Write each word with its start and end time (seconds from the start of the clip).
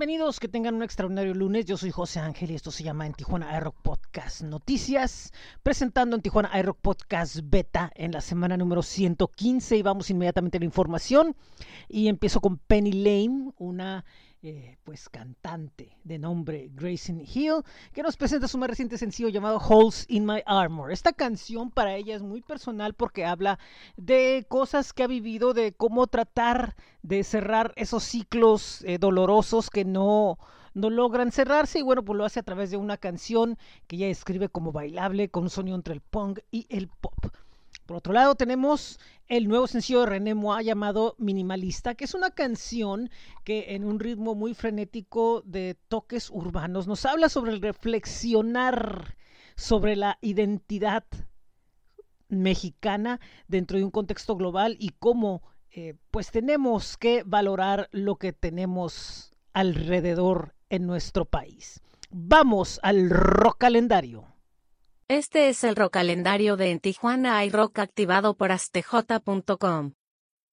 Bienvenidos, 0.00 0.40
que 0.40 0.48
tengan 0.48 0.76
un 0.76 0.82
extraordinario 0.82 1.34
lunes. 1.34 1.66
Yo 1.66 1.76
soy 1.76 1.90
José 1.90 2.20
Ángel 2.20 2.50
y 2.50 2.54
esto 2.54 2.70
se 2.70 2.82
llama 2.82 3.04
en 3.04 3.12
Tijuana 3.12 3.54
iRock 3.58 3.76
Podcast 3.82 4.40
Noticias, 4.40 5.30
presentando 5.62 6.16
en 6.16 6.22
Tijuana 6.22 6.58
iRock 6.58 6.78
Podcast 6.80 7.40
Beta 7.44 7.92
en 7.94 8.12
la 8.12 8.22
semana 8.22 8.56
número 8.56 8.80
115 8.80 9.76
y 9.76 9.82
vamos 9.82 10.08
inmediatamente 10.08 10.56
a 10.56 10.60
la 10.60 10.64
información 10.64 11.36
y 11.86 12.08
empiezo 12.08 12.40
con 12.40 12.56
Penny 12.56 12.92
Lane, 12.92 13.52
una 13.58 14.06
eh, 14.42 14.78
pues 14.84 15.08
cantante 15.10 15.98
de 16.02 16.18
nombre 16.18 16.70
Grayson 16.72 17.20
Hill, 17.20 17.62
que 17.92 18.02
nos 18.02 18.16
presenta 18.16 18.48
su 18.48 18.56
más 18.56 18.70
reciente 18.70 18.96
sencillo 18.96 19.28
llamado 19.28 19.58
Holes 19.58 20.06
in 20.08 20.24
My 20.24 20.42
Armor. 20.46 20.92
Esta 20.92 21.12
canción 21.12 21.70
para 21.70 21.94
ella 21.96 22.16
es 22.16 22.22
muy 22.22 22.40
personal 22.40 22.94
porque 22.94 23.26
habla 23.26 23.58
de 23.98 24.46
cosas 24.48 24.94
que 24.94 25.02
ha 25.02 25.06
vivido, 25.06 25.52
de 25.52 25.72
cómo 25.72 26.06
tratar 26.06 26.74
de 27.02 27.22
cerrar 27.22 27.74
esos 27.76 28.02
ciclos 28.02 28.82
eh, 28.86 28.96
dolorosos 28.98 29.68
que 29.68 29.84
no 29.84 30.38
no 30.72 30.88
logran 30.88 31.32
cerrarse 31.32 31.80
y 31.80 31.82
bueno, 31.82 32.04
pues 32.04 32.16
lo 32.16 32.24
hace 32.24 32.40
a 32.40 32.44
través 32.44 32.70
de 32.70 32.76
una 32.76 32.96
canción 32.96 33.58
que 33.86 33.96
ella 33.96 34.08
escribe 34.08 34.48
como 34.48 34.72
bailable 34.72 35.28
con 35.28 35.44
un 35.44 35.50
sonido 35.50 35.76
entre 35.76 35.94
el 35.94 36.00
punk 36.00 36.38
y 36.50 36.66
el 36.70 36.88
pop. 36.88 37.14
Por 37.90 37.96
otro 37.96 38.12
lado, 38.12 38.36
tenemos 38.36 39.00
el 39.26 39.48
nuevo 39.48 39.66
sencillo 39.66 40.02
de 40.02 40.06
René 40.06 40.36
Moa 40.36 40.62
llamado 40.62 41.16
Minimalista, 41.18 41.96
que 41.96 42.04
es 42.04 42.14
una 42.14 42.30
canción 42.30 43.10
que 43.42 43.74
en 43.74 43.82
un 43.82 43.98
ritmo 43.98 44.36
muy 44.36 44.54
frenético 44.54 45.42
de 45.44 45.76
toques 45.88 46.30
urbanos 46.30 46.86
nos 46.86 47.04
habla 47.04 47.28
sobre 47.28 47.50
el 47.50 47.60
reflexionar 47.60 49.16
sobre 49.56 49.96
la 49.96 50.18
identidad 50.20 51.02
mexicana 52.28 53.18
dentro 53.48 53.76
de 53.76 53.82
un 53.82 53.90
contexto 53.90 54.36
global 54.36 54.76
y 54.78 54.90
cómo 54.90 55.42
eh, 55.72 55.96
pues 56.12 56.30
tenemos 56.30 56.96
que 56.96 57.24
valorar 57.24 57.88
lo 57.90 58.18
que 58.18 58.32
tenemos 58.32 59.32
alrededor 59.52 60.54
en 60.68 60.86
nuestro 60.86 61.24
país. 61.24 61.80
Vamos 62.08 62.78
al 62.84 63.10
rock 63.10 63.58
calendario. 63.58 64.30
Este 65.10 65.48
es 65.48 65.64
el 65.64 65.74
rock 65.74 65.94
calendario 65.94 66.56
de 66.56 66.70
En 66.70 66.78
Tijuana 66.78 67.44
iRock 67.44 67.80
activado 67.80 68.36
por 68.36 68.52
astj.com. 68.52 69.94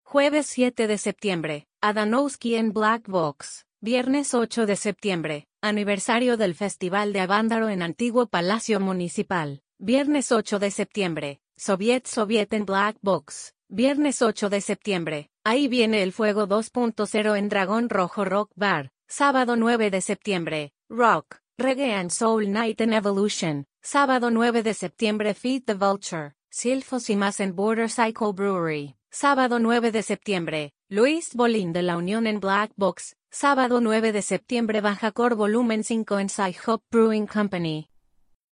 Jueves 0.03 0.47
7 0.47 0.87
de 0.87 0.97
septiembre, 0.97 1.67
Adanowski 1.79 2.55
en 2.55 2.73
Black 2.73 3.07
Box. 3.07 3.67
Viernes 3.81 4.33
8 4.33 4.65
de 4.65 4.75
septiembre, 4.75 5.45
aniversario 5.61 6.37
del 6.37 6.55
Festival 6.55 7.13
de 7.13 7.19
Avándaro 7.19 7.69
en 7.69 7.83
Antiguo 7.83 8.25
Palacio 8.25 8.79
Municipal. 8.79 9.61
Viernes 9.77 10.31
8 10.31 10.57
de 10.57 10.71
septiembre, 10.71 11.39
Soviet 11.55 12.07
Soviet 12.07 12.51
en 12.53 12.65
Black 12.65 12.97
Box. 13.03 13.53
Viernes 13.69 14.23
8 14.23 14.49
de 14.49 14.61
septiembre, 14.61 15.29
ahí 15.43 15.67
viene 15.67 16.01
el 16.01 16.13
fuego 16.13 16.47
2.0 16.47 17.37
en 17.37 17.49
Dragón 17.49 17.89
Rojo 17.89 18.25
Rock 18.25 18.49
Bar. 18.55 18.89
Sábado 19.07 19.55
9 19.55 19.91
de 19.91 20.01
septiembre, 20.01 20.73
Rock, 20.89 21.41
Reggae 21.59 21.93
and 21.93 22.09
Soul 22.09 22.51
Night 22.51 22.81
in 22.81 22.93
Evolution. 22.93 23.67
Sábado 23.89 24.31
9 24.31 24.63
de 24.63 24.73
septiembre 24.73 25.33
Feed 25.33 25.63
the 25.63 25.73
Vulture, 25.73 26.33
Silfos 26.49 27.09
y 27.09 27.15
más 27.15 27.39
en 27.39 27.55
Border 27.55 27.89
Cycle 27.89 28.33
Brewery. 28.35 28.97
Sábado 29.09 29.59
9 29.59 29.93
de 29.93 30.03
septiembre, 30.03 30.73
Luis 30.89 31.33
Bolín 31.33 31.71
de 31.71 31.83
la 31.83 31.95
Unión 31.95 32.27
en 32.27 32.41
Black 32.41 32.73
Box. 32.75 33.15
Sábado 33.31 33.79
9 33.79 34.11
de 34.11 34.21
septiembre 34.21 34.81
Bajacor 34.81 35.35
Volumen 35.35 35.85
5 35.85 36.19
en 36.19 36.27
Hop 36.65 36.81
Brewing 36.91 37.27
Company. 37.27 37.89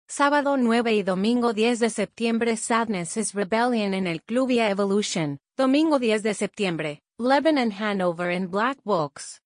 Sábado 0.08 0.56
9 0.56 0.94
y 0.94 1.03
domingo 1.03 1.52
10 1.52 1.80
de 1.80 1.89
septiembre 1.89 2.56
Sadness 2.56 3.17
is 3.17 3.33
Rebellion 3.33 3.94
en 3.94 4.08
el 4.08 4.23
Clubia 4.23 4.69
Evolution. 4.69 5.39
Domingo 5.58 6.00
10 6.00 6.23
de 6.23 6.33
septiembre, 6.33 7.02
Lebanon 7.17 7.73
Hanover 7.73 8.31
en 8.31 8.50
Black 8.50 8.78
Box. 8.86 9.41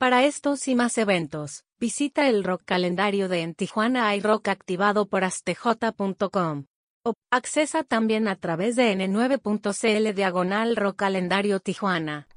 Para 0.00 0.24
estos 0.24 0.66
y 0.66 0.74
más 0.74 0.96
eventos, 0.96 1.66
visita 1.78 2.26
el 2.26 2.42
rock 2.42 2.62
calendario 2.64 3.28
de 3.28 3.42
En 3.42 3.54
Tijuana 3.54 4.16
iRock 4.16 4.48
activado 4.48 5.10
por 5.10 5.24
astj.com. 5.24 6.64
O 7.04 7.12
accesa 7.30 7.84
también 7.84 8.26
a 8.26 8.36
través 8.36 8.76
de 8.76 8.96
n9.cl 8.96 10.14
diagonal 10.14 10.76
rock 10.76 10.96
calendario 10.96 11.60
Tijuana. 11.60 12.28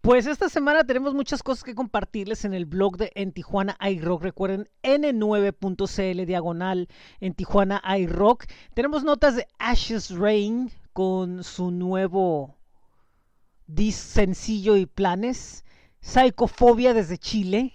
Pues 0.00 0.26
esta 0.26 0.48
semana 0.48 0.82
tenemos 0.82 1.14
muchas 1.14 1.44
cosas 1.44 1.62
que 1.62 1.76
compartirles 1.76 2.44
en 2.44 2.52
el 2.52 2.66
blog 2.66 2.96
de 2.96 3.12
En 3.14 3.30
Tijuana 3.30 3.78
iRock. 3.80 4.24
Recuerden 4.24 4.68
n9.cl 4.82 6.26
diagonal 6.26 6.88
en 7.20 7.34
Tijuana 7.34 7.80
iRock. 7.96 8.46
Tenemos 8.74 9.04
notas 9.04 9.36
de 9.36 9.46
Ashes 9.60 10.10
Rain 10.10 10.72
con 10.92 11.44
su 11.44 11.70
nuevo 11.70 12.56
disc 13.68 14.00
sencillo 14.00 14.76
y 14.76 14.86
planes. 14.86 15.62
Psicofobia 16.00 16.94
desde 16.94 17.18
Chile. 17.18 17.74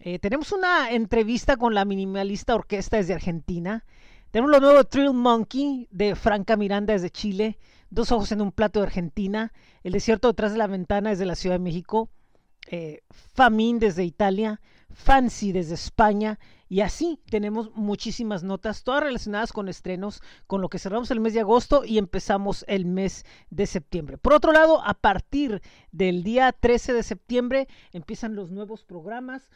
Eh, 0.00 0.18
tenemos 0.18 0.52
una 0.52 0.90
entrevista 0.90 1.56
con 1.56 1.74
la 1.74 1.84
minimalista 1.84 2.54
orquesta 2.54 2.96
desde 2.96 3.14
Argentina. 3.14 3.84
Tenemos 4.30 4.50
lo 4.50 4.60
nuevo 4.60 4.84
Thrill 4.84 5.12
Monkey 5.12 5.88
de 5.90 6.14
Franca 6.14 6.56
Miranda 6.56 6.92
desde 6.92 7.10
Chile. 7.10 7.58
Dos 7.90 8.12
ojos 8.12 8.32
en 8.32 8.40
un 8.40 8.52
plato 8.52 8.80
de 8.80 8.86
Argentina. 8.86 9.52
El 9.82 9.92
desierto 9.92 10.28
detrás 10.28 10.52
de 10.52 10.58
la 10.58 10.68
ventana 10.68 11.10
desde 11.10 11.26
la 11.26 11.34
Ciudad 11.34 11.56
de 11.56 11.64
México. 11.64 12.08
Eh, 12.70 13.02
Famin 13.10 13.78
desde 13.78 14.04
Italia. 14.04 14.60
Fancy 14.92 15.52
desde 15.52 15.74
España. 15.74 16.38
Y 16.68 16.82
así 16.82 17.20
tenemos 17.28 17.70
muchísimas 17.74 18.44
notas, 18.44 18.84
todas 18.84 19.02
relacionadas 19.02 19.52
con 19.52 19.68
estrenos, 19.68 20.22
con 20.46 20.60
lo 20.60 20.68
que 20.68 20.78
cerramos 20.78 21.10
el 21.10 21.18
mes 21.18 21.34
de 21.34 21.40
agosto 21.40 21.84
y 21.84 21.98
empezamos 21.98 22.64
el 22.68 22.86
mes 22.86 23.24
de 23.50 23.66
septiembre. 23.66 24.18
Por 24.18 24.34
otro 24.34 24.52
lado, 24.52 24.80
a 24.84 24.94
partir 24.94 25.62
del 25.90 26.22
día 26.22 26.52
13 26.52 26.92
de 26.92 27.02
septiembre 27.02 27.68
empiezan 27.92 28.36
los 28.36 28.52
nuevos 28.52 28.84
programas 28.84 29.50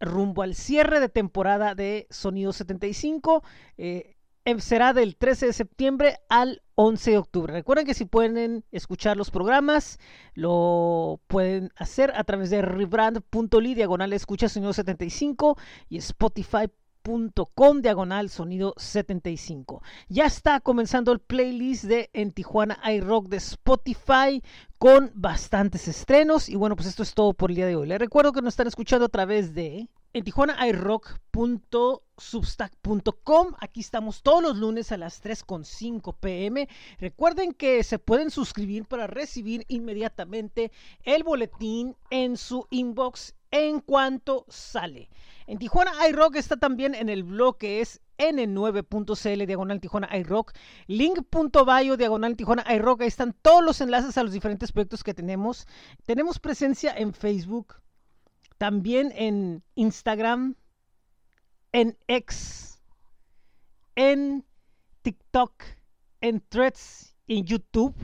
rumbo 0.00 0.42
al 0.42 0.54
cierre 0.54 1.00
de 1.00 1.08
temporada 1.08 1.74
de 1.74 2.06
Sonido 2.10 2.52
75. 2.52 3.44
Eh, 3.78 4.16
Em, 4.46 4.60
será 4.60 4.92
del 4.92 5.16
13 5.16 5.46
de 5.46 5.52
septiembre 5.52 6.20
al 6.28 6.62
11 6.76 7.10
de 7.10 7.18
octubre. 7.18 7.52
Recuerden 7.52 7.86
que 7.86 7.94
si 7.94 8.04
pueden 8.04 8.64
escuchar 8.70 9.16
los 9.16 9.30
programas, 9.30 9.98
lo 10.34 11.20
pueden 11.26 11.72
hacer 11.76 12.12
a 12.14 12.22
través 12.24 12.50
de 12.50 12.62
rebrand.ly, 12.62 13.74
diagonal 13.74 14.12
escucha 14.12 14.48
sonido 14.48 14.74
75 14.74 15.56
y 15.88 15.96
spotify.com, 15.96 17.80
diagonal 17.80 18.28
sonido 18.28 18.74
75. 18.76 19.82
Ya 20.08 20.26
está 20.26 20.60
comenzando 20.60 21.12
el 21.12 21.20
playlist 21.20 21.84
de 21.84 22.10
En 22.12 22.32
Tijuana 22.32 22.78
iRock 22.92 23.28
de 23.28 23.38
Spotify 23.38 24.42
con 24.78 25.10
bastantes 25.14 25.88
estrenos. 25.88 26.50
Y 26.50 26.56
bueno, 26.56 26.76
pues 26.76 26.88
esto 26.88 27.02
es 27.02 27.14
todo 27.14 27.32
por 27.32 27.50
el 27.50 27.56
día 27.56 27.66
de 27.66 27.76
hoy. 27.76 27.86
Les 27.88 27.98
recuerdo 27.98 28.32
que 28.32 28.42
nos 28.42 28.52
están 28.52 28.66
escuchando 28.66 29.06
a 29.06 29.10
través 29.10 29.54
de 29.54 29.88
en 30.16 30.24
Tijuana 30.24 30.66
iRock.substack.com. 30.66 33.54
Aquí 33.60 33.80
estamos 33.80 34.22
todos 34.22 34.42
los 34.42 34.56
lunes 34.56 34.90
a 34.90 34.96
las 34.96 35.22
3.5 35.22 36.16
pm. 36.18 36.66
Recuerden 36.98 37.52
que 37.52 37.84
se 37.84 37.98
pueden 37.98 38.30
suscribir 38.30 38.86
para 38.86 39.06
recibir 39.06 39.66
inmediatamente 39.68 40.72
el 41.04 41.22
boletín 41.22 41.96
en 42.08 42.38
su 42.38 42.66
inbox 42.70 43.34
en 43.50 43.80
cuanto 43.80 44.46
sale. 44.48 45.10
En 45.46 45.58
Tijuana 45.58 45.92
iRock 46.08 46.36
está 46.36 46.56
también 46.56 46.94
en 46.94 47.10
el 47.10 47.22
blog 47.22 47.58
que 47.58 47.82
es 47.82 48.00
n9.cl 48.16 49.46
diagonal 49.46 49.80
Tijuana 49.80 50.08
iRock, 50.16 50.54
link.bio 50.86 51.98
diagonal 51.98 52.36
Tijuana 52.36 52.64
iRock. 52.74 53.02
Ahí 53.02 53.08
están 53.08 53.34
todos 53.42 53.62
los 53.62 53.82
enlaces 53.82 54.16
a 54.16 54.22
los 54.22 54.32
diferentes 54.32 54.72
proyectos 54.72 55.04
que 55.04 55.12
tenemos. 55.12 55.66
Tenemos 56.06 56.38
presencia 56.38 56.94
en 56.96 57.12
Facebook, 57.12 57.74
también 58.58 59.12
en 59.14 59.62
Instagram, 59.74 60.56
en 61.72 61.98
X, 62.08 62.80
en 63.94 64.44
TikTok, 65.02 65.52
en 66.20 66.40
Threads, 66.48 67.16
en 67.28 67.44
YouTube. 67.44 67.94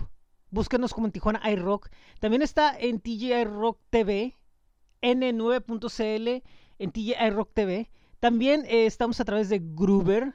Búsquenos 0.51 0.93
como 0.93 1.07
en 1.07 1.13
Tijuana 1.13 1.51
iRock. 1.51 1.89
También 2.21 2.43
está 2.43 2.79
en 2.79 3.01
TGI 3.01 3.45
Rock 3.45 3.81
TV, 3.91 4.37
N9.cl, 5.01 6.43
en 6.79 6.93
TGI 6.93 7.31
Rock 7.31 7.51
TV. 7.55 7.91
También 8.21 8.65
eh, 8.67 8.87
estamos 8.87 9.19
a 9.21 9.25
través 9.25 9.49
de 9.49 9.61
Groover, 9.63 10.35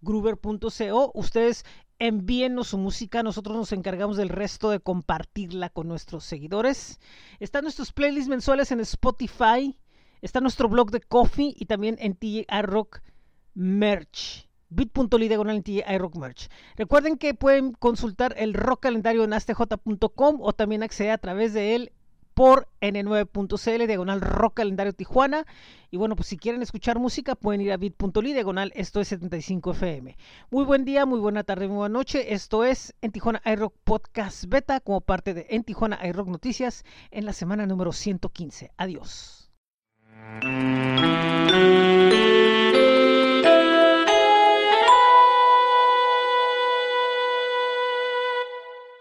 groover.co. 0.00 1.10
Ustedes 1.14 1.64
envíennos 1.98 2.68
su 2.68 2.78
música, 2.78 3.22
nosotros 3.22 3.56
nos 3.56 3.72
encargamos 3.72 4.16
del 4.16 4.28
resto 4.28 4.70
de 4.70 4.80
compartirla 4.80 5.70
con 5.70 5.88
nuestros 5.88 6.24
seguidores. 6.24 7.00
Están 7.40 7.62
nuestros 7.62 7.92
playlists 7.92 8.28
mensuales 8.28 8.70
en 8.72 8.80
Spotify, 8.80 9.78
está 10.20 10.40
nuestro 10.40 10.68
blog 10.68 10.90
de 10.90 11.00
Coffee 11.00 11.54
y 11.56 11.66
también 11.66 11.96
en 11.98 12.14
TJ 12.14 12.44
Rock 12.62 13.00
Merch. 13.54 14.48
bit.ly 14.68 15.28
diagonal 15.28 15.62
en 15.64 15.98
Rock 15.98 16.16
Merch. 16.16 16.48
Recuerden 16.76 17.16
que 17.16 17.34
pueden 17.34 17.72
consultar 17.72 18.34
el 18.36 18.52
rock 18.52 18.82
calendario 18.82 19.24
en 19.24 19.32
astj.com 19.32 20.40
o 20.40 20.52
también 20.52 20.82
acceder 20.82 21.12
a 21.12 21.18
través 21.18 21.54
de 21.54 21.74
él 21.74 21.92
por 22.36 22.68
n9.cl, 22.82 23.86
diagonal 23.86 24.20
rock 24.20 24.58
calendario 24.58 24.92
Tijuana. 24.92 25.46
Y 25.90 25.96
bueno, 25.96 26.16
pues 26.16 26.28
si 26.28 26.36
quieren 26.36 26.60
escuchar 26.60 26.98
música, 26.98 27.34
pueden 27.34 27.62
ir 27.62 27.72
a 27.72 27.78
bit.ly, 27.78 28.34
diagonal 28.34 28.72
esto 28.76 29.00
es 29.00 29.08
75 29.08 29.70
FM. 29.70 30.18
Muy 30.50 30.64
buen 30.64 30.84
día, 30.84 31.06
muy 31.06 31.18
buena 31.18 31.44
tarde, 31.44 31.66
muy 31.66 31.78
buena 31.78 31.94
noche. 31.94 32.34
Esto 32.34 32.62
es 32.64 32.94
En 33.00 33.10
Tijuana 33.10 33.40
iRock 33.46 33.74
Podcast 33.84 34.44
Beta, 34.48 34.80
como 34.80 35.00
parte 35.00 35.32
de 35.32 35.46
En 35.48 35.64
Tijuana 35.64 35.98
iRock 36.06 36.28
Noticias, 36.28 36.84
en 37.10 37.24
la 37.24 37.32
semana 37.32 37.64
número 37.64 37.92
115. 37.92 38.70
Adiós. 38.76 39.50